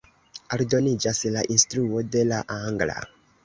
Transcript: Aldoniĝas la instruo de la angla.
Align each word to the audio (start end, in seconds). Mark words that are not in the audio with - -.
Aldoniĝas 0.57 1.21
la 1.37 1.45
instruo 1.59 2.05
de 2.17 2.27
la 2.33 2.43
angla. 2.61 3.01